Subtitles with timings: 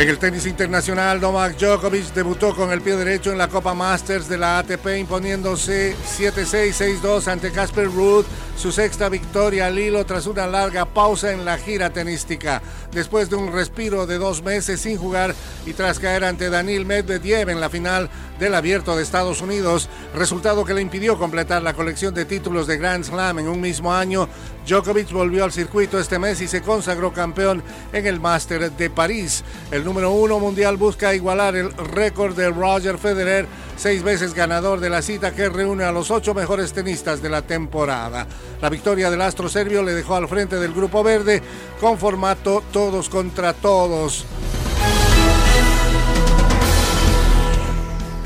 [0.00, 4.30] En el tenis internacional, Novak Djokovic debutó con el pie derecho en la Copa Masters
[4.30, 8.24] de la ATP imponiéndose 7-6-6-2 ante Casper Ruud,
[8.60, 12.60] su sexta victoria al hilo tras una larga pausa en la gira tenística.
[12.92, 17.48] Después de un respiro de dos meses sin jugar y tras caer ante Daniil Medvedev
[17.48, 22.12] en la final del Abierto de Estados Unidos, resultado que le impidió completar la colección
[22.12, 24.28] de títulos de Grand Slam en un mismo año,
[24.66, 27.62] Djokovic volvió al circuito este mes y se consagró campeón
[27.94, 29.42] en el Master de París.
[29.70, 33.46] El número uno mundial busca igualar el récord de Roger Federer,
[33.80, 37.40] seis veces ganador de la cita que reúne a los ocho mejores tenistas de la
[37.40, 38.26] temporada.
[38.60, 41.42] La victoria del astro serbio le dejó al frente del grupo verde
[41.80, 44.26] con formato todos contra todos.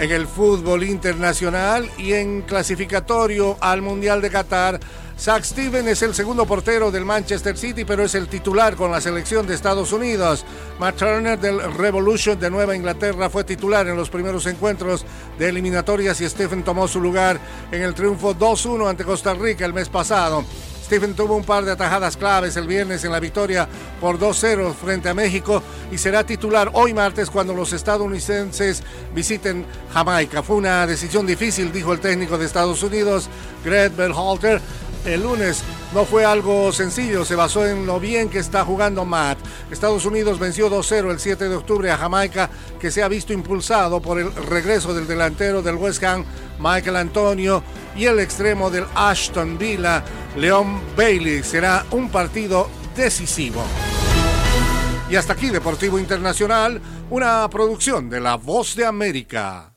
[0.04, 4.78] En el fútbol internacional y en clasificatorio al Mundial de Qatar,
[5.18, 9.00] Zach Steven es el segundo portero del Manchester City, pero es el titular con la
[9.00, 10.44] selección de Estados Unidos.
[10.78, 15.06] Matt Turner del Revolution de Nueva Inglaterra fue titular en los primeros encuentros
[15.38, 17.40] de eliminatorias y Stephen tomó su lugar
[17.72, 20.44] en el triunfo 2-1 ante Costa Rica el mes pasado.
[20.94, 23.66] Stephen tuvo un par de atajadas claves el viernes en la victoria
[24.00, 25.60] por 2-0 frente a México
[25.90, 28.80] y será titular hoy martes cuando los estadounidenses
[29.12, 30.44] visiten Jamaica.
[30.44, 33.28] Fue una decisión difícil, dijo el técnico de Estados Unidos,
[33.64, 34.60] Greg Berhalter,
[35.04, 39.38] el lunes no fue algo sencillo, se basó en lo bien que está jugando Matt.
[39.72, 44.00] Estados Unidos venció 2-0 el 7 de octubre a Jamaica, que se ha visto impulsado
[44.00, 46.24] por el regreso del delantero del West Ham,
[46.60, 47.64] Michael Antonio,
[47.96, 50.02] y el extremo del Ashton Villa,
[50.36, 51.42] Leon Bailey.
[51.42, 53.62] Será un partido decisivo.
[55.10, 59.73] Y hasta aquí Deportivo Internacional, una producción de La Voz de América.